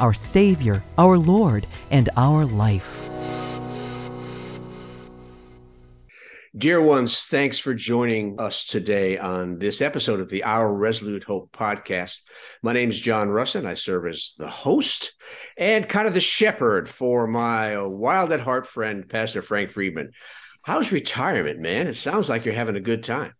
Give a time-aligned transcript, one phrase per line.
[0.00, 3.10] our Savior, our Lord, and our life.
[6.56, 11.52] Dear ones, thanks for joining us today on this episode of the Our Resolute Hope
[11.52, 12.22] podcast.
[12.60, 13.66] My name is John Russin.
[13.66, 15.14] I serve as the host
[15.56, 20.10] and kind of the shepherd for my wild at heart friend, Pastor Frank Friedman.
[20.62, 21.86] How's retirement, man?
[21.86, 23.32] It sounds like you're having a good time.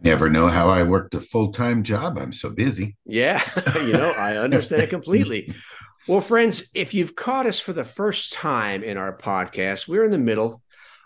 [0.00, 2.18] Never know how I worked a full time job.
[2.18, 2.96] I'm so busy.
[3.04, 3.42] Yeah,
[3.74, 5.52] you know, I understand completely.
[6.08, 10.10] Well, friends, if you've caught us for the first time in our podcast, we're in
[10.10, 10.62] the middle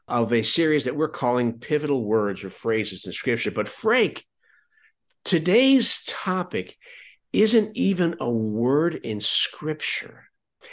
[0.06, 3.50] of a series that we're calling pivotal words or phrases in scripture.
[3.50, 4.24] But Frank,
[5.24, 6.78] today's topic
[7.32, 10.26] isn't even a word in scripture.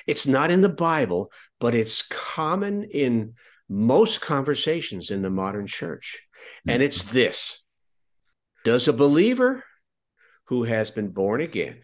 [0.06, 3.34] It's not in the Bible, but it's common in
[3.68, 6.22] most conversations in the modern church.
[6.68, 7.64] And it's this
[8.64, 9.64] Does a believer
[10.50, 11.82] who has been born again,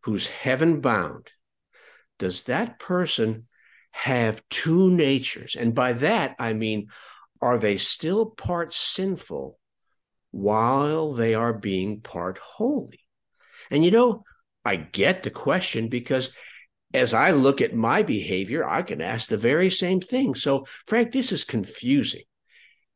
[0.00, 1.30] who's heaven bound,
[2.22, 3.48] does that person
[3.90, 5.56] have two natures.
[5.56, 6.86] And by that, I mean,
[7.40, 9.58] are they still part sinful
[10.30, 13.00] while they are being part holy?
[13.72, 14.22] And you know,
[14.64, 16.30] I get the question because
[16.94, 20.36] as I look at my behavior, I can ask the very same thing.
[20.36, 22.22] So, Frank, this is confusing.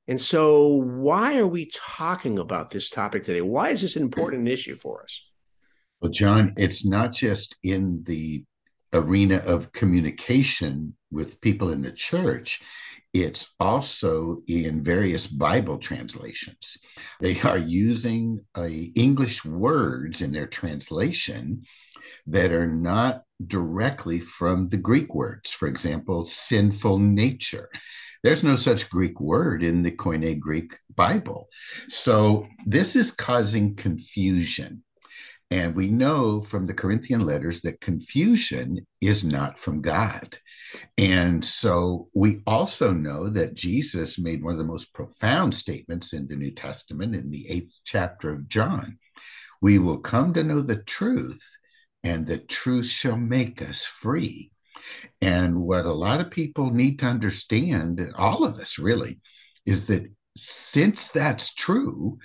[0.07, 3.41] And so, why are we talking about this topic today?
[3.41, 5.21] Why is this an important issue for us?
[6.01, 8.45] Well, John, it's not just in the
[8.93, 12.61] arena of communication with people in the church,
[13.15, 16.77] it's also in various Bible translations.
[17.21, 21.63] They are using uh, English words in their translation
[22.27, 25.51] that are not directly from the Greek words.
[25.51, 27.71] For example, sinful nature.
[28.23, 31.49] There's no such Greek word in the Koine Greek Bible.
[31.89, 34.83] So this is causing confusion.
[35.51, 40.37] And we know from the Corinthian letters that confusion is not from God.
[40.99, 46.27] And so we also know that Jesus made one of the most profound statements in
[46.27, 48.99] the New Testament in the eighth chapter of John.
[49.63, 51.43] We will come to know the truth,
[52.03, 54.51] and the truth shall make us free.
[55.21, 59.21] And what a lot of people need to understand, all of us really,
[59.65, 62.19] is that since that's true,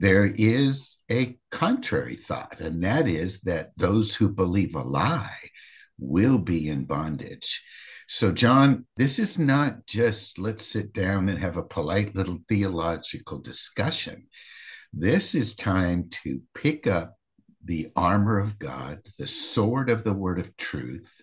[0.00, 5.36] there is a contrary thought, and that is that those who believe a lie
[5.98, 7.62] will be in bondage.
[8.08, 13.40] So, John, this is not just let's sit down and have a polite little theological
[13.40, 14.26] discussion.
[14.90, 17.16] This is time to pick up
[17.62, 21.20] the armor of God, the sword of the word of truth,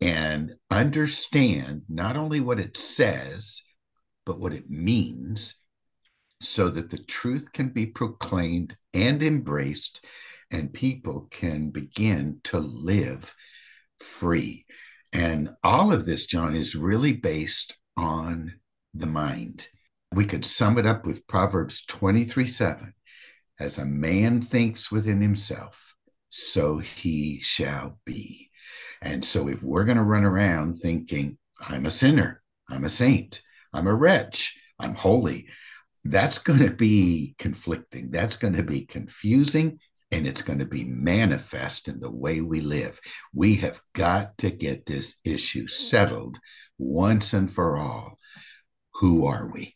[0.00, 3.62] and understand not only what it says,
[4.26, 5.61] but what it means
[6.42, 10.04] so that the truth can be proclaimed and embraced,
[10.50, 13.34] and people can begin to live
[13.98, 14.66] free.
[15.12, 18.54] And all of this, John, is really based on
[18.94, 19.68] the mind.
[20.12, 22.92] We could sum it up with Proverbs 23 7.
[23.60, 25.94] As a man thinks within himself,
[26.28, 28.50] so he shall be.
[29.00, 33.42] And so, if we're going to run around thinking, I'm a sinner, I'm a saint,
[33.72, 35.48] I'm a wretch, I'm holy,
[36.04, 38.10] that's going to be conflicting.
[38.10, 39.78] That's going to be confusing
[40.12, 43.00] and it's going to be manifest in the way we live.
[43.34, 46.38] We have got to get this issue settled
[46.78, 48.18] once and for all.
[48.96, 49.74] Who are we?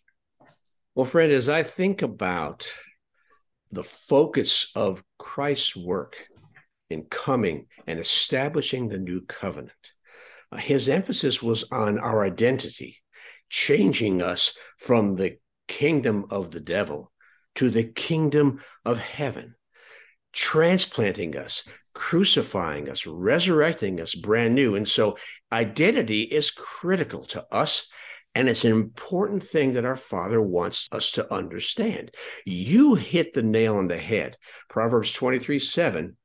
[0.95, 2.69] Well, friend, as I think about
[3.71, 6.17] the focus of Christ's work
[6.91, 9.73] in coming and establishing the new covenant,
[10.59, 12.99] his emphasis was on our identity,
[13.49, 17.13] changing us from the kingdom of the devil
[17.57, 19.55] to the kingdom of heaven,
[20.33, 21.65] transplanting us,
[21.95, 24.75] crucifying us, resurrecting us brand new.
[24.75, 25.17] And so
[25.51, 27.89] identity is critical to us.
[28.35, 32.11] And it's an important thing that our Father wants us to understand.
[32.45, 34.37] You hit the nail on the head.
[34.69, 36.17] Proverbs 23 7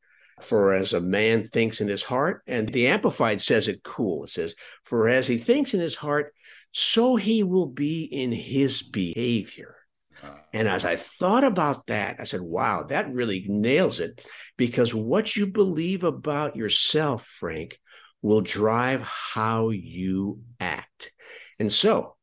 [0.44, 4.24] for as a man thinks in his heart, and the Amplified says it cool.
[4.24, 6.34] It says, For as he thinks in his heart,
[6.72, 9.76] so he will be in his behavior.
[10.24, 10.42] Ah.
[10.54, 14.26] And as I thought about that, I said, wow, that really nails it
[14.58, 17.80] because what you believe about yourself, Frank,
[18.22, 21.12] will drive how you act.
[21.60, 22.16] And so,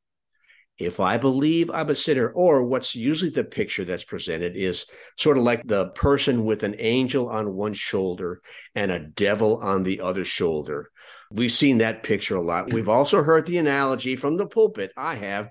[0.78, 4.86] if I believe I'm a sinner, or what's usually the picture that's presented is
[5.16, 8.40] sort of like the person with an angel on one shoulder
[8.76, 10.90] and a devil on the other shoulder.
[11.30, 12.72] We've seen that picture a lot.
[12.72, 12.90] We've mm-hmm.
[12.90, 14.92] also heard the analogy from the pulpit.
[14.96, 15.50] I have.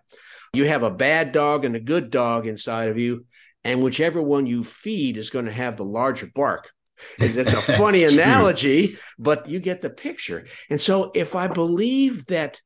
[0.53, 3.25] You have a bad dog and a good dog inside of you,
[3.63, 6.71] and whichever one you feed is going to have the larger bark.
[7.19, 10.45] It's a funny analogy, but you get the picture.
[10.69, 12.61] And so if I believe that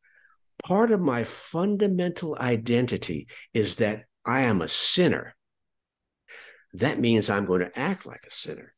[0.63, 5.35] part of my fundamental identity is that I am a sinner,
[6.73, 8.73] that means I'm going to act like a sinner.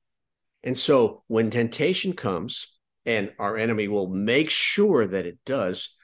[0.64, 2.68] And so when temptation comes,
[3.06, 5.96] and our enemy will make sure that it does,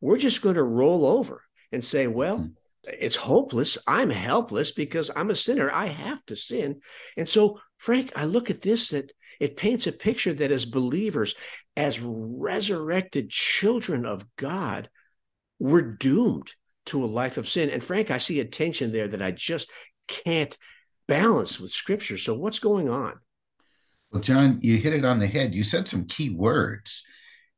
[0.00, 1.42] we're just going to roll over
[1.72, 2.90] and say, well, mm-hmm.
[2.98, 3.78] it's hopeless.
[3.86, 5.70] I'm helpless because I'm a sinner.
[5.70, 6.80] I have to sin.
[7.16, 11.34] And so, Frank, I look at this that it paints a picture that as believers,
[11.76, 14.90] as resurrected children of God,
[15.58, 16.52] we're doomed
[16.86, 17.70] to a life of sin.
[17.70, 19.70] And Frank, I see a tension there that I just
[20.08, 20.56] can't
[21.06, 22.18] balance with scripture.
[22.18, 23.14] So what's going on?
[24.10, 25.54] Well, John, you hit it on the head.
[25.54, 27.04] You said some key words.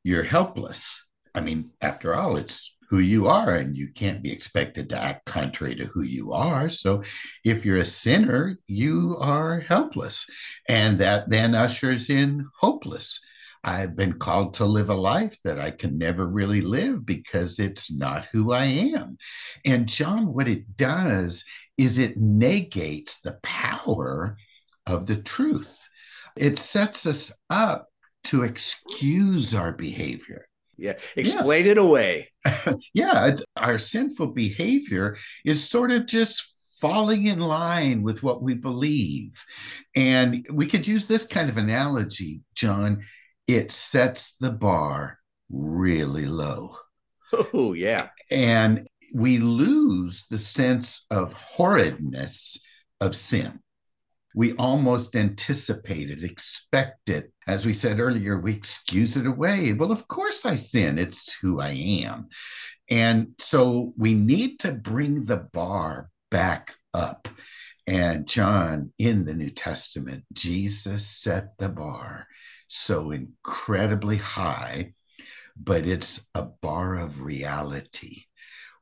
[0.05, 1.07] You're helpless.
[1.35, 5.25] I mean, after all, it's who you are, and you can't be expected to act
[5.25, 6.69] contrary to who you are.
[6.69, 7.03] So,
[7.43, 10.27] if you're a sinner, you are helpless.
[10.69, 13.19] And that then ushers in hopeless.
[13.65, 17.91] I've been called to live a life that I can never really live because it's
[17.97, 19.17] not who I am.
[19.65, 21.45] And John, what it does
[21.79, 24.37] is it negates the power
[24.87, 25.89] of the truth.
[26.37, 27.89] It sets us up
[28.25, 30.47] to excuse our behavior.
[30.77, 31.73] Yeah, explain yeah.
[31.73, 32.33] it away.
[32.95, 39.45] yeah, our sinful behavior is sort of just falling in line with what we believe.
[39.95, 43.03] And we could use this kind of analogy, John
[43.47, 45.19] it sets the bar
[45.51, 46.77] really low.
[47.55, 48.09] Oh, yeah.
[48.31, 52.59] And we lose the sense of horridness
[53.01, 53.61] of sin.
[54.35, 57.33] We almost anticipate it, expect it.
[57.47, 59.73] As we said earlier, we excuse it away.
[59.73, 60.99] Well, of course I sin.
[60.99, 62.29] It's who I am.
[62.91, 67.29] And so we need to bring the bar back up.
[67.87, 72.27] And John, in the New Testament, Jesus set the bar
[72.69, 74.95] so incredibly high,
[75.57, 78.25] but it's a bar of reality.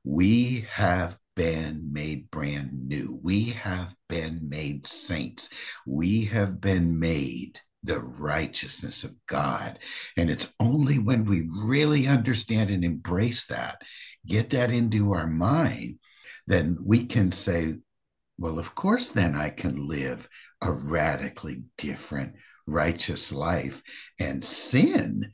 [0.04, 3.18] We have been made brand new.
[3.22, 5.50] We have been made saints.
[5.86, 9.78] We have been made the righteousness of God.
[10.16, 13.82] And it's only when we really understand and embrace that,
[14.26, 15.98] get that into our mind,
[16.46, 17.74] then we can say,
[18.38, 20.28] well, of course, then I can live
[20.62, 22.36] a radically different,
[22.66, 23.82] righteous life,
[24.18, 25.30] and sin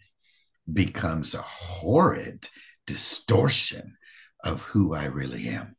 [0.73, 2.49] becomes a horrid
[2.87, 3.97] distortion
[4.45, 5.76] of who I really am.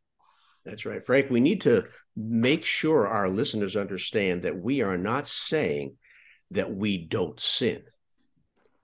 [0.67, 1.29] That's right, Frank.
[1.29, 1.85] We need to
[2.17, 5.95] make sure our listeners understand that we are not saying
[6.51, 7.83] that we don't sin.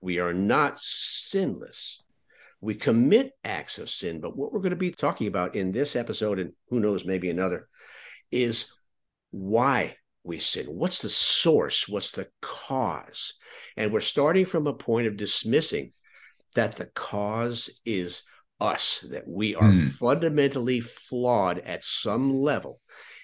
[0.00, 2.02] We are not sinless.
[2.62, 5.94] We commit acts of sin, but what we're going to be talking about in this
[5.94, 7.68] episode, and who knows, maybe another,
[8.30, 8.72] is
[9.30, 10.64] why we sin?
[10.68, 11.86] What's the source?
[11.86, 13.34] What's the cause?
[13.76, 15.92] And we're starting from a point of dismissing
[16.54, 18.22] that the cause is
[18.64, 19.90] us, that we are mm.
[19.90, 22.80] fundamentally flawed at some level.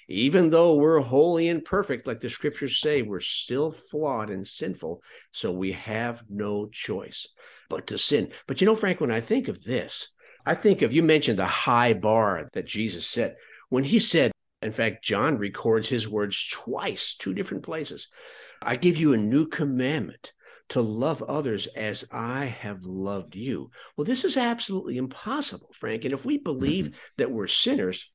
[0.08, 5.02] Even though we're holy and perfect, like the scriptures say, we're still flawed and sinful.
[5.30, 7.28] So we have no choice
[7.68, 8.32] but to sin.
[8.48, 10.08] But you know, Frank, when I think of this,
[10.44, 13.36] I think of you mentioned the high bar that Jesus set.
[13.68, 14.32] When he said,
[14.62, 18.08] in fact, John records his words twice, two different places.
[18.62, 20.32] I give you a new commandment
[20.70, 23.70] to love others as I have loved you.
[23.96, 26.04] Well, this is absolutely impossible, Frank.
[26.04, 26.98] And if we believe mm-hmm.
[27.18, 28.10] that we're sinners,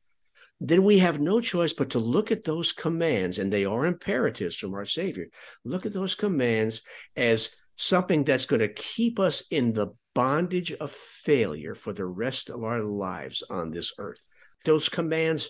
[0.60, 4.56] then we have no choice but to look at those commands, and they are imperatives
[4.56, 5.28] from our Savior.
[5.66, 6.82] Look at those commands
[7.16, 12.50] as something that's going to keep us in the bondage of failure for the rest
[12.50, 14.26] of our lives on this earth.
[14.64, 15.50] Those commands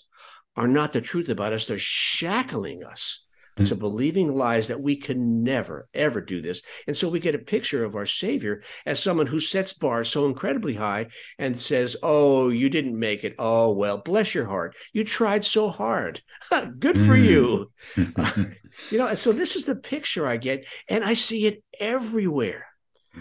[0.58, 1.68] are not the truth about us.
[1.68, 3.25] They're shackling us
[3.56, 3.66] mm-hmm.
[3.66, 6.62] to believing lies that we can never, ever do this.
[6.88, 10.26] And so we get a picture of our Savior as someone who sets bars so
[10.26, 11.08] incredibly high
[11.38, 13.36] and says, Oh, you didn't make it.
[13.40, 14.76] Oh, well, bless your heart.
[14.94, 16.22] You tried so hard.
[16.80, 17.26] Good for mm.
[17.26, 17.72] you.
[18.92, 22.68] you know, and so this is the picture I get, and I see it everywhere.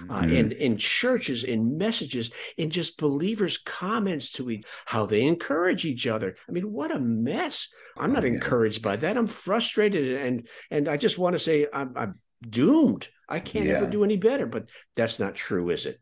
[0.08, 0.36] Uh, mm-hmm.
[0.36, 6.06] and in churches, in messages, in just believers' comments to each, how they encourage each
[6.06, 6.36] other.
[6.48, 7.68] I mean, what a mess!
[7.98, 8.34] I'm not oh, yeah.
[8.34, 9.16] encouraged by that.
[9.16, 13.08] I'm frustrated, and and I just want to say I'm, I'm doomed.
[13.28, 13.74] I can't yeah.
[13.74, 14.46] ever do any better.
[14.46, 16.00] But that's not true, is it?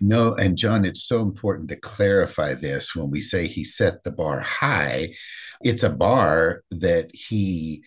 [0.00, 4.10] No, and John, it's so important to clarify this when we say he set the
[4.10, 5.14] bar high.
[5.60, 7.82] It's a bar that he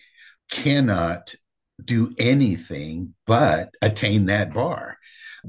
[0.50, 1.34] cannot
[1.82, 4.96] do anything but attain that bar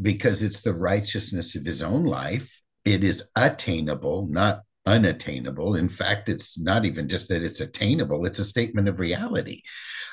[0.01, 2.61] because it's the righteousness of his own life.
[2.83, 5.75] It is attainable, not unattainable.
[5.75, 9.61] In fact, it's not even just that it's attainable, it's a statement of reality.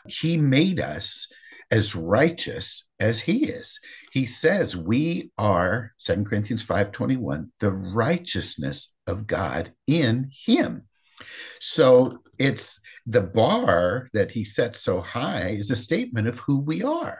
[0.06, 1.30] He made us
[1.70, 3.80] as righteous as he is.
[4.12, 10.86] He says we are 2 Corinthians 5:21 the righteousness of God in him.
[11.60, 16.82] So it's the bar that he sets so high is a statement of who we
[16.82, 17.18] are.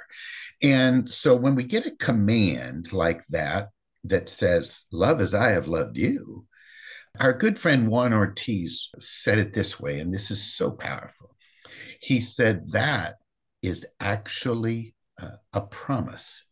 [0.63, 3.71] And so when we get a command like that,
[4.05, 6.47] that says, Love as I have loved you,
[7.21, 11.37] our good friend Juan Ortiz said it this way, and this is so powerful.
[12.01, 13.17] He said, That
[13.63, 16.45] is actually a, a promise.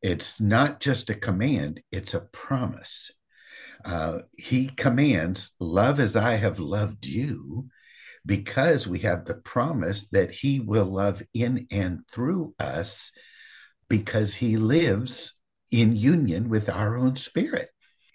[0.00, 3.10] It's not just a command, it's a promise.
[3.84, 7.68] Uh, he commands, Love as I have loved you
[8.26, 13.12] because we have the promise that he will love in and through us
[13.88, 15.38] because he lives
[15.70, 17.68] in union with our own spirit.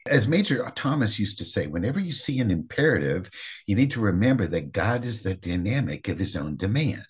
[0.07, 3.29] As Major Thomas used to say, whenever you see an imperative,
[3.65, 7.05] you need to remember that God is the dynamic of his own demand.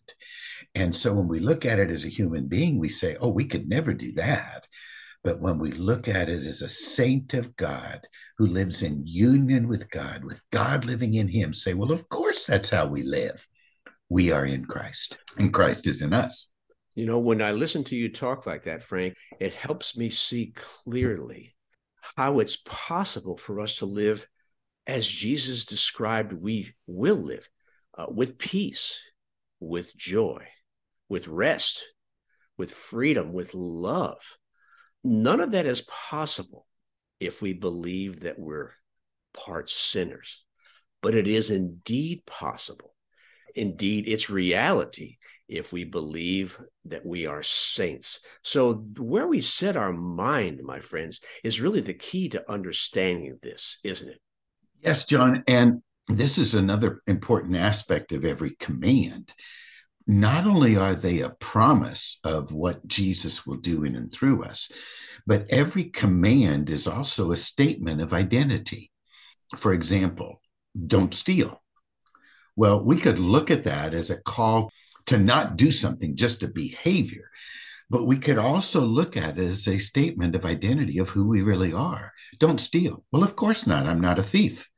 [0.75, 3.45] And so when we look at it as a human being, we say, oh, we
[3.45, 4.67] could never do that.
[5.23, 9.69] But when we look at it as a saint of God who lives in union
[9.69, 13.47] with God, with God living in him, say, well, of course that's how we live.
[14.09, 16.51] We are in Christ, and Christ is in us.
[16.93, 20.53] You know, when I listen to you talk like that, Frank, it helps me see
[20.55, 21.55] clearly
[22.17, 24.27] how it's possible for us to live
[24.85, 27.47] as Jesus described we will live
[27.97, 28.99] uh, with peace,
[29.61, 30.43] with joy,
[31.07, 31.83] with rest,
[32.57, 34.19] with freedom, with love
[35.03, 36.65] None of that is possible
[37.19, 38.71] if we believe that we're
[39.33, 40.43] part sinners,
[41.01, 42.95] but it is indeed possible.
[43.55, 45.17] Indeed, it's reality
[45.47, 48.19] if we believe that we are saints.
[48.41, 53.77] So, where we set our mind, my friends, is really the key to understanding this,
[53.83, 54.21] isn't it?
[54.81, 55.43] Yes, John.
[55.47, 59.33] And this is another important aspect of every command
[60.05, 64.69] not only are they a promise of what Jesus will do in and through us,
[65.25, 68.91] but every command is also a statement of identity.
[69.55, 70.41] For example,
[70.87, 71.61] don't steal.
[72.55, 74.71] Well, we could look at that as a call
[75.07, 77.29] to not do something, just a behavior.
[77.89, 81.41] But we could also look at it as a statement of identity of who we
[81.41, 82.11] really are.
[82.39, 83.03] Don't steal.
[83.11, 83.85] Well, of course not.
[83.85, 84.69] I'm not a thief.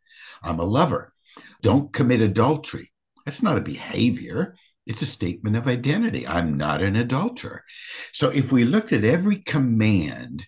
[0.43, 1.13] I'm a lover.
[1.61, 2.91] Don't commit adultery.
[3.25, 4.55] That's not a behavior.
[4.85, 6.27] It's a statement of identity.
[6.27, 7.63] I'm not an adulterer.
[8.11, 10.45] So if we looked at every command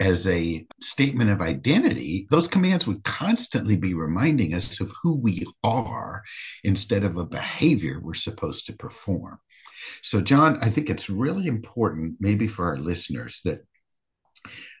[0.00, 5.44] as a statement of identity, those commands would constantly be reminding us of who we
[5.62, 6.22] are
[6.64, 9.38] instead of a behavior we're supposed to perform.
[10.02, 13.60] So, John, I think it's really important, maybe for our listeners, that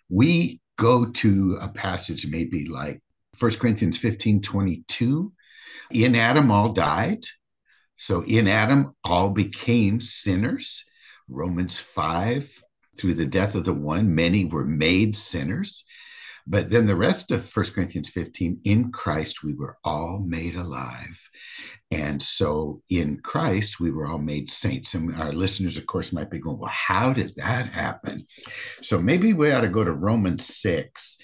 [0.08, 3.02] we go to a passage maybe like
[3.38, 5.32] 1 Corinthians 15 22.
[5.92, 7.24] In Adam, all died
[8.02, 10.84] so in Adam, all became sinners.
[11.28, 12.60] Romans 5,
[12.98, 15.84] through the death of the one, many were made sinners.
[16.44, 21.30] But then the rest of 1 Corinthians 15, in Christ, we were all made alive.
[21.92, 24.94] And so in Christ, we were all made saints.
[24.94, 28.26] And our listeners, of course, might be going, well, how did that happen?
[28.80, 31.18] So maybe we ought to go to Romans 6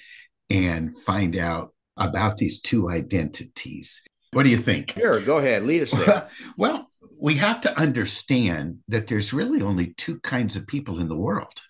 [0.49, 4.05] and find out about these two identities.
[4.33, 4.93] What do you think?
[4.93, 5.65] Sure, go ahead.
[5.65, 6.29] Lead us there.
[6.59, 6.89] well,
[7.21, 11.63] we have to understand that there's really only two kinds of people in the world.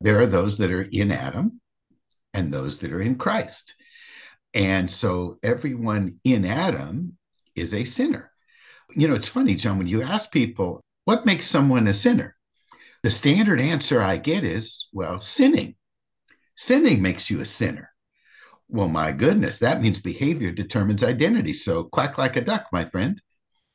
[0.00, 1.60] There are those that are in Adam
[2.32, 3.74] and those that are in Christ.
[4.52, 7.16] And so everyone in Adam
[7.54, 8.30] is a sinner.
[8.94, 12.36] You know, it's funny, John, when you ask people, what makes someone a sinner?
[13.02, 15.74] The standard answer I get is, well, sinning.
[16.56, 17.93] Sinning makes you a sinner.
[18.74, 21.52] Well, my goodness, that means behavior determines identity.
[21.52, 23.22] So quack like a duck, my friend.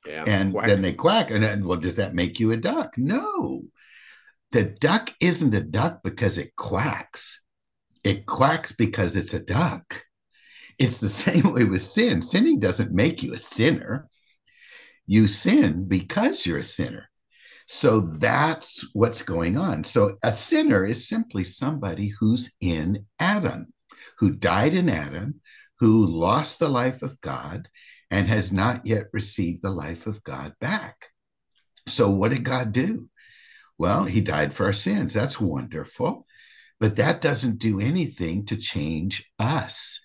[0.06, 0.68] Yeah, and quack.
[0.68, 1.32] then they quack.
[1.32, 2.98] And then, well, does that make you a duck?
[2.98, 3.62] No.
[4.52, 7.42] The duck isn't a duck because it quacks.
[8.04, 10.04] It quacks because it's a duck.
[10.78, 12.22] It's the same way with sin.
[12.22, 14.10] Sinning doesn't make you a sinner.
[15.08, 17.10] You sin because you're a sinner.
[17.68, 19.86] So that's what's going on.
[19.86, 23.72] So a sinner is simply somebody who's in Adam,
[24.18, 25.42] who died in Adam,
[25.80, 27.70] who lost the life of God
[28.12, 31.08] and has not yet received the life of God back.
[31.88, 33.10] So what did God do?
[33.78, 35.14] Well, he died for our sins.
[35.14, 36.26] That's wonderful.
[36.80, 40.00] But that doesn't do anything to change us.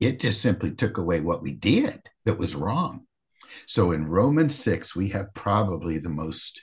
[0.00, 3.06] It just simply took away what we did that was wrong.
[3.66, 6.62] So in Romans 6, we have probably the most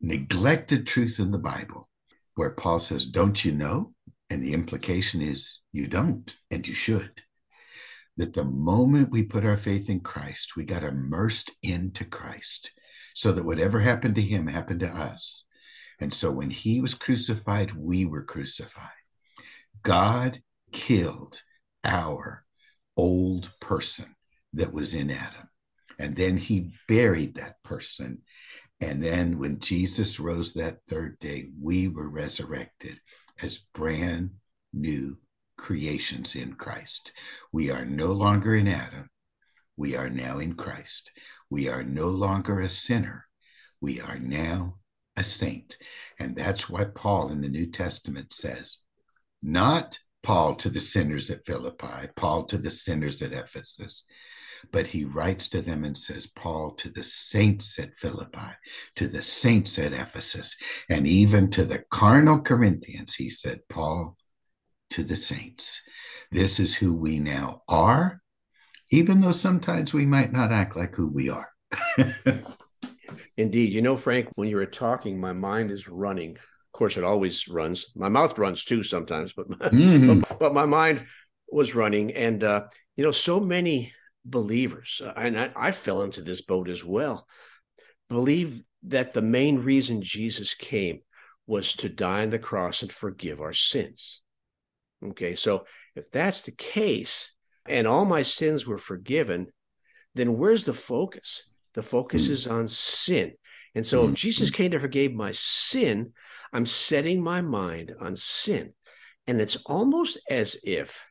[0.00, 1.88] neglected truth in the Bible,
[2.34, 3.94] where Paul says, Don't you know?
[4.30, 7.22] And the implication is, You don't, and you should.
[8.16, 12.72] That the moment we put our faith in Christ, we got immersed into Christ
[13.14, 15.44] so that whatever happened to him happened to us.
[16.00, 18.90] And so when he was crucified, we were crucified.
[19.82, 20.40] God
[20.72, 21.40] killed
[21.84, 22.44] our
[22.96, 24.14] old person
[24.52, 25.48] that was in Adam.
[25.98, 28.22] And then he buried that person.
[28.80, 32.98] And then when Jesus rose that third day, we were resurrected
[33.42, 34.32] as brand
[34.72, 35.16] new
[35.62, 37.12] creations in Christ.
[37.52, 39.08] We are no longer in Adam.
[39.76, 41.12] We are now in Christ.
[41.50, 43.26] We are no longer a sinner.
[43.80, 44.78] We are now
[45.16, 45.78] a saint.
[46.18, 48.78] And that's what Paul in the New Testament says.
[49.40, 54.04] Not Paul to the sinners at Philippi, Paul to the sinners at Ephesus,
[54.72, 58.50] but he writes to them and says, Paul to the saints at Philippi,
[58.96, 60.56] to the saints at Ephesus,
[60.88, 64.16] and even to the carnal Corinthians, he said, Paul
[64.92, 65.82] to the saints.
[66.30, 68.20] This is who we now are,
[68.90, 71.48] even though sometimes we might not act like who we are.
[73.36, 73.72] Indeed.
[73.72, 76.32] You know, Frank, when you were talking, my mind is running.
[76.32, 77.86] Of course, it always runs.
[77.94, 80.20] My mouth runs too sometimes, but my, mm-hmm.
[80.28, 81.06] but, but, my mind
[81.50, 82.12] was running.
[82.12, 82.64] And, uh,
[82.96, 83.92] you know, so many
[84.24, 87.26] believers, uh, and I, I fell into this boat as well,
[88.08, 91.00] believe that the main reason Jesus came
[91.46, 94.22] was to die on the cross and forgive our sins.
[95.04, 97.32] Okay, so if that's the case,
[97.66, 99.48] and all my sins were forgiven,
[100.14, 101.50] then where's the focus?
[101.74, 102.32] The focus hmm.
[102.32, 103.32] is on sin.
[103.74, 104.14] And so if hmm.
[104.14, 106.12] Jesus came to forgive my sin,
[106.52, 108.74] I'm setting my mind on sin.
[109.26, 111.02] And it's almost as if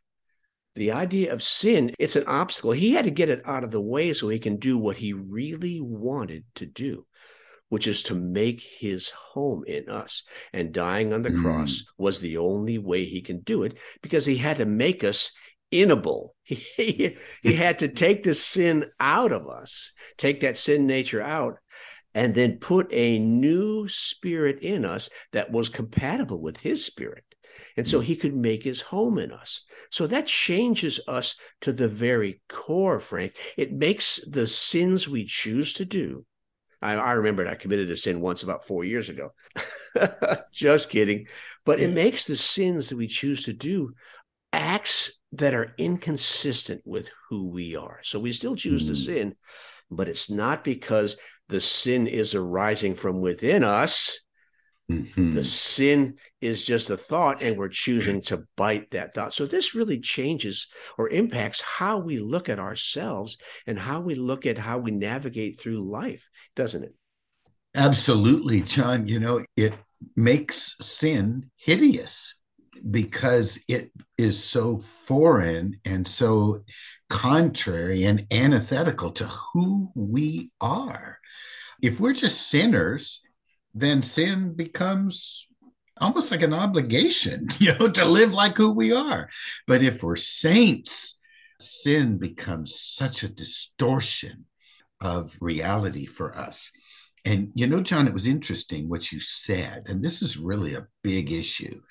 [0.76, 2.72] the idea of sin, it's an obstacle.
[2.72, 5.14] He had to get it out of the way so he can do what he
[5.14, 7.06] really wanted to do,
[7.72, 10.24] which is to make his home in us.
[10.52, 11.42] And dying on the mm.
[11.42, 15.32] cross was the only way he can do it because he had to make us
[15.72, 16.32] inable.
[16.76, 21.60] He, he had to take the sin out of us, take that sin nature out,
[22.14, 27.24] and then put a new spirit in us that was compatible with his spirit.
[27.78, 28.06] And so hmm.
[28.06, 29.64] he could make his home in us.
[29.92, 33.38] So that changes us to the very core, Frank.
[33.56, 36.26] It makes the sins we choose to do.
[36.82, 39.34] I, I remember I committed a sin once about four years ago.
[40.52, 41.28] Just kidding.
[41.66, 43.94] But it makes the sins that we choose to do
[44.54, 48.00] acts that are inconsistent with who we are.
[48.04, 48.94] So we still choose mm-hmm.
[48.94, 49.06] to hmm.
[49.06, 49.36] sin,
[49.90, 51.18] but it's not because
[51.50, 54.20] the sin is arising from within us.
[54.92, 55.36] Mm-hmm.
[55.36, 59.34] The sin is just a thought, and we're choosing to bite that thought.
[59.34, 64.46] So, this really changes or impacts how we look at ourselves and how we look
[64.46, 66.94] at how we navigate through life, doesn't it?
[67.76, 69.08] Absolutely, John.
[69.08, 69.74] You know, it
[70.16, 72.36] makes sin hideous
[72.90, 76.64] because it is so foreign and so
[77.10, 81.20] contrary and antithetical to who we are.
[81.82, 83.22] If we're just sinners,
[83.74, 85.48] then sin becomes
[86.00, 89.30] almost like an obligation, you know, to live like who we are.
[89.68, 91.20] But if we're saints,
[91.60, 94.46] sin becomes such a distortion
[95.00, 96.72] of reality for us.
[97.24, 100.88] And you know, John, it was interesting what you said, and this is really a
[101.04, 101.82] big issue.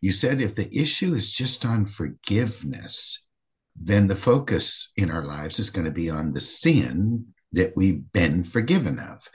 [0.00, 3.26] You said if the issue is just on forgiveness,
[3.74, 8.12] then the focus in our lives is going to be on the sin that we've
[8.12, 9.26] been forgiven of.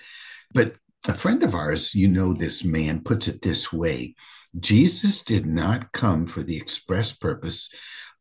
[0.54, 0.76] But
[1.08, 4.16] a friend of ours, you know, this man puts it this way
[4.60, 7.70] Jesus did not come for the express purpose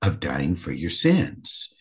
[0.02, 1.74] of dying for your sins.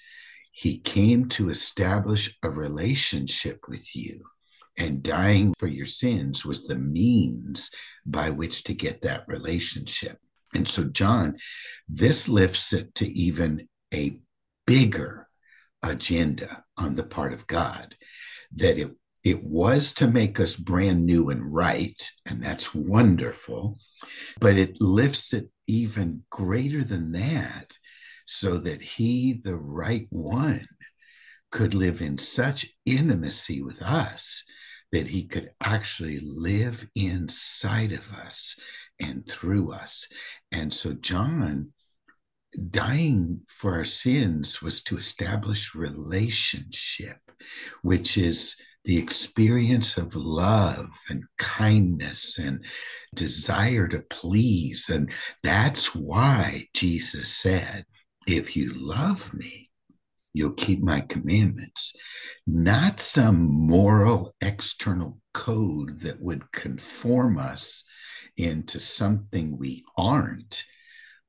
[0.51, 4.23] He came to establish a relationship with you,
[4.77, 7.71] and dying for your sins was the means
[8.05, 10.17] by which to get that relationship.
[10.53, 11.37] And so, John,
[11.87, 14.19] this lifts it to even a
[14.67, 15.27] bigger
[15.81, 17.95] agenda on the part of God
[18.55, 18.91] that it,
[19.23, 23.77] it was to make us brand new and right, and that's wonderful,
[24.39, 27.77] but it lifts it even greater than that
[28.25, 30.67] so that He, the right one,
[31.51, 34.43] could live in such intimacy with us
[34.91, 38.57] that he could actually live inside of us
[38.99, 40.07] and through us.
[40.51, 41.71] And so, John
[42.69, 47.17] dying for our sins was to establish relationship,
[47.81, 52.65] which is the experience of love and kindness and
[53.15, 54.89] desire to please.
[54.89, 55.12] And
[55.44, 57.86] that's why Jesus said,
[58.28, 59.70] If you love me,
[60.34, 61.96] you'll keep my commandments.
[62.48, 67.84] Not some moral external code that would conform us
[68.38, 70.63] into something we aren't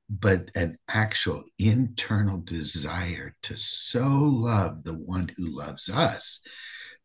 [0.09, 6.41] but an actual internal desire to so love the one who loves us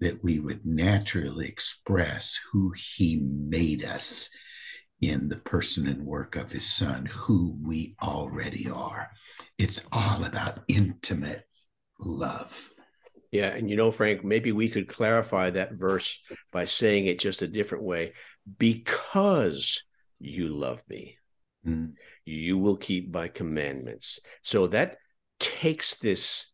[0.00, 4.30] that we would naturally express who he made us
[5.00, 9.10] in the person and work of his son, who we already are.
[9.58, 11.44] It's all about intimate
[12.00, 12.70] love.
[13.30, 13.48] Yeah.
[13.48, 16.18] And you know, Frank, maybe we could clarify that verse
[16.52, 18.14] by saying it just a different way
[18.58, 19.84] because
[20.18, 21.18] you love me.
[21.66, 21.92] Mm.
[22.24, 24.20] You will keep my commandments.
[24.42, 24.96] So that
[25.38, 26.50] takes this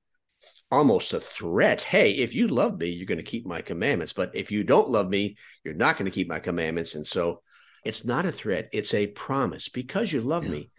[0.70, 1.83] almost a threat.
[1.83, 4.12] Hey, if you love me, you're going to keep my commandments.
[4.12, 6.94] But if you don't love me, you're not going to keep my commandments.
[6.94, 7.42] And so
[7.85, 9.68] it's not a threat, it's a promise.
[9.68, 10.50] Because you love yeah.
[10.50, 10.70] me,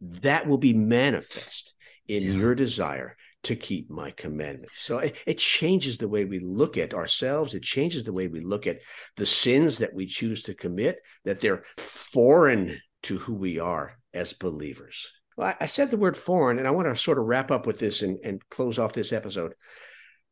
[0.00, 1.74] that will be manifest
[2.06, 2.32] in yeah.
[2.32, 4.78] your desire to keep my commandments.
[4.80, 7.54] So it, it, changes the way we look at ourselves.
[7.54, 8.80] It changes the way we look at
[9.16, 14.32] the sins that we choose to commit, that they're foreign to who we are as
[14.32, 15.10] believers.
[15.36, 17.78] Well, I said the word foreign, and I want to sort of wrap up with
[17.78, 19.54] this and, and close off this episode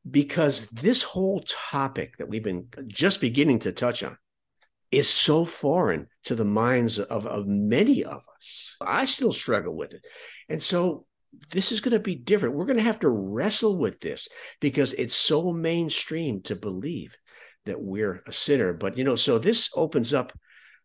[0.08, 4.16] because this whole topic that we've been just beginning to touch on
[4.90, 8.76] is so foreign to the minds of, of many of us.
[8.80, 10.04] I still struggle with it.
[10.48, 11.06] And so
[11.52, 12.54] this is going to be different.
[12.54, 14.28] We're going to have to wrestle with this
[14.60, 17.14] because it's so mainstream to believe
[17.66, 18.72] that we're a sinner.
[18.72, 20.32] But, you know, so this opens up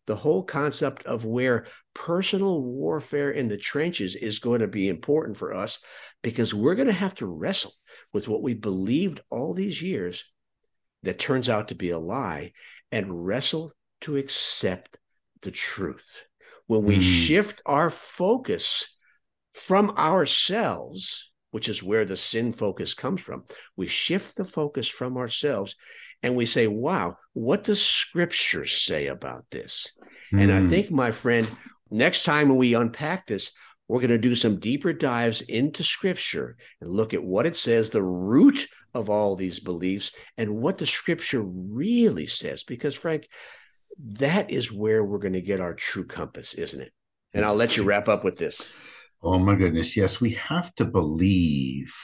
[0.06, 5.36] the whole concept of where personal warfare in the trenches is going to be important
[5.36, 5.80] for us
[6.22, 7.72] because we're going to have to wrestle
[8.12, 10.24] with what we believed all these years
[11.02, 12.52] that turns out to be a lie
[12.92, 14.98] and wrestle to accept
[15.42, 16.04] the truth.
[16.66, 17.02] When we mm.
[17.02, 18.84] shift our focus
[19.54, 23.44] from ourselves, which is where the sin focus comes from,
[23.76, 25.76] we shift the focus from ourselves
[26.26, 29.92] and we say, wow, what does scripture say about this?
[30.32, 30.42] Mm.
[30.42, 30.70] And I hmm.
[30.70, 31.48] think, my friend,
[31.88, 33.52] next time when we unpack this,
[33.86, 37.90] we're going to do some deeper dives into scripture and look at what it says,
[37.90, 42.64] the root of all these beliefs, and what the scripture really says.
[42.64, 43.28] Because, Frank,
[43.96, 46.92] that is where we're going to get our true compass, isn't it?
[47.34, 48.60] And I'll let you wrap up with this.
[49.22, 49.96] Oh, my goodness.
[49.96, 51.94] Yes, we have to believe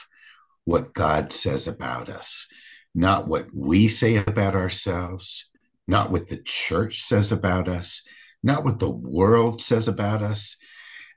[0.63, 2.47] what God says about us
[2.95, 5.49] not what we say about ourselves,
[5.87, 8.01] not what the church says about us,
[8.43, 10.55] not what the world says about us,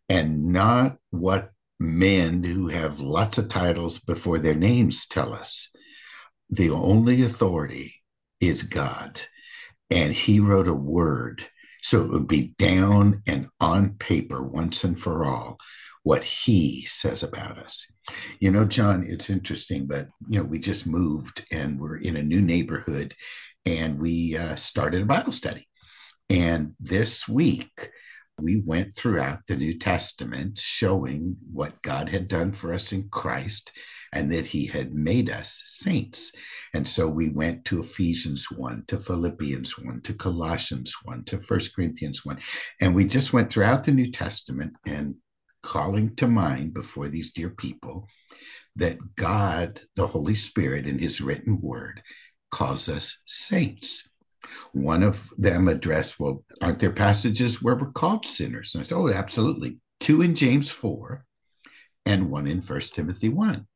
[0.08, 5.68] and not what men who have lots of titles before their names tell us.
[6.50, 7.94] The only authority
[8.40, 9.20] is God.
[9.90, 11.46] And he wrote a word.
[11.82, 15.56] So it would be down and on paper once and for all
[16.02, 17.86] what he says about us.
[18.40, 22.22] You know, John, it's interesting, but, you know, we just moved and we're in a
[22.22, 23.14] new neighborhood
[23.64, 25.66] and we uh, started a Bible study.
[26.28, 27.90] And this week,
[28.38, 33.72] we went throughout the New Testament showing what God had done for us in Christ
[34.12, 36.32] and that he had made us saints.
[36.74, 41.74] And so we went to Ephesians 1, to Philippians 1, to Colossians 1, to First
[41.74, 42.38] Corinthians 1.
[42.80, 45.14] And we just went throughout the New Testament and
[45.62, 48.06] calling to mind before these dear people
[48.76, 52.02] that God, the Holy Spirit, in his written word,
[52.50, 54.08] calls us saints.
[54.72, 58.74] One of them addressed, well, aren't there passages where we're called sinners?
[58.74, 59.78] And I said, oh, absolutely.
[59.98, 61.24] Two in James 4
[62.04, 63.66] and one in First Timothy 1.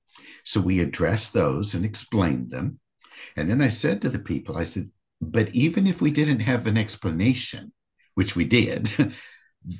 [0.44, 2.78] So we addressed those and explained them.
[3.36, 4.84] And then I said to the people, I said,
[5.20, 7.72] but even if we didn't have an explanation,
[8.14, 8.88] which we did,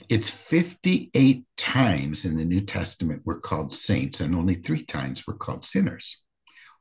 [0.09, 5.35] it's 58 times in the New Testament we're called saints, and only three times we're
[5.35, 6.23] called sinners.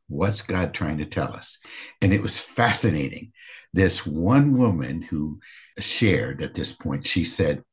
[0.07, 1.59] What's God trying to tell us?
[2.01, 3.31] And it was fascinating.
[3.73, 5.39] This one woman who
[5.79, 7.63] shared at this point, she said,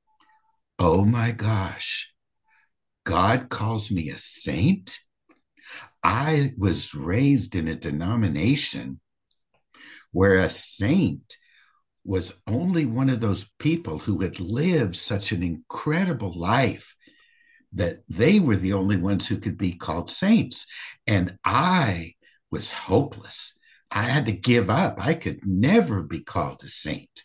[0.78, 2.12] Oh my gosh,
[3.04, 4.98] God calls me a saint?
[6.04, 9.00] I was raised in a denomination
[10.12, 11.36] where a saint
[12.06, 16.94] was only one of those people who had lived such an incredible life
[17.72, 20.66] that they were the only ones who could be called saints.
[21.06, 22.12] And I
[22.50, 23.58] was hopeless.
[23.90, 24.96] I had to give up.
[24.98, 27.22] I could never be called a saint.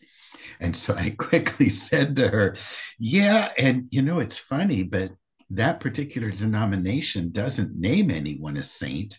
[0.60, 2.56] And so I quickly said to her,
[3.00, 3.52] Yeah.
[3.58, 5.12] And, you know, it's funny, but
[5.52, 9.18] that particular denomination doesn't name anyone a saint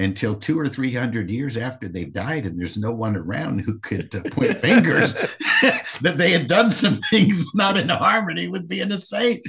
[0.00, 3.78] until two or three hundred years after they've died, and there's no one around who
[3.78, 5.12] could uh, point fingers
[6.00, 9.42] that they had done some things not in harmony with being a saint.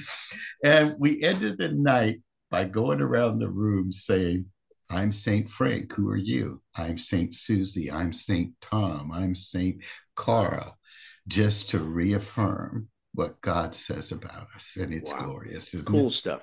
[0.63, 4.45] And we ended the night by going around the room saying,
[4.89, 5.93] I'm Saint Frank.
[5.93, 6.61] Who are you?
[6.75, 7.89] I'm Saint Susie.
[7.89, 9.09] I'm Saint Tom.
[9.13, 9.77] I'm Saint
[10.17, 10.73] Cara,
[11.29, 14.77] just to reaffirm what God says about us.
[14.77, 15.19] And it's wow.
[15.19, 15.81] glorious.
[15.83, 16.11] cool it?
[16.11, 16.41] stuff.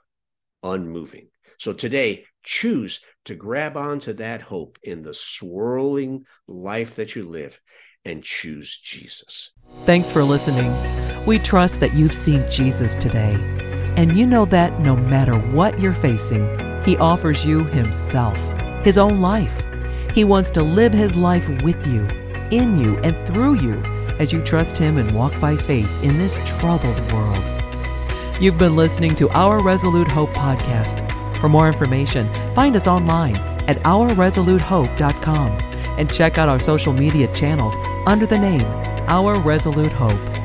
[0.62, 1.30] unmoving.
[1.58, 7.60] So today, choose to grab onto that hope in the swirling life that you live
[8.08, 9.52] and choose Jesus.
[9.84, 10.74] Thanks for listening.
[11.26, 13.36] We trust that you've seen Jesus today.
[13.98, 16.48] And you know that no matter what you're facing,
[16.84, 18.38] He offers you Himself,
[18.84, 19.64] His own life.
[20.14, 22.08] He wants to live His life with you,
[22.50, 23.82] in you, and through you
[24.20, 27.44] as you trust Him and walk by faith in this troubled world.
[28.40, 31.04] You've been listening to our Resolute Hope podcast.
[31.40, 33.36] For more information, find us online
[33.68, 35.67] at ourresolutehope.com
[35.98, 38.66] and check out our social media channels under the name
[39.08, 40.37] Our Resolute Hope.